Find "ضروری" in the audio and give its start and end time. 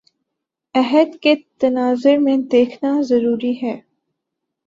3.01-3.53